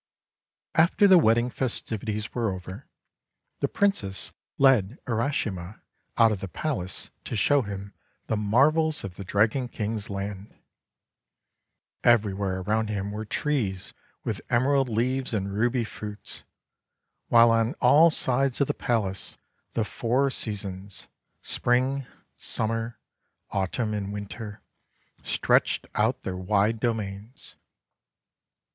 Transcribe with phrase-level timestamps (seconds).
[0.73, 2.87] After the wedding festivities were over,
[3.59, 5.81] the Princess led Urashima
[6.17, 7.93] out of the palace to show him
[8.25, 10.57] the marvels of the Dragon King's land.
[12.03, 13.93] Everywhere around him were trees
[14.23, 16.43] with emerald leaves and ruby fruits,
[17.27, 19.37] while on all sides of the palace
[19.73, 21.05] the four Seasons—
[21.43, 24.61] Spring, Summer, THE FISHERBOY URASHIMA Autumn, and Winter—
[25.23, 27.55] stretched out their wide domains.